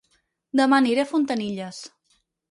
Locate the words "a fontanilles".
1.03-1.83